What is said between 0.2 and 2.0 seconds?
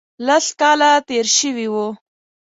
لس کاله تېر شوي وو.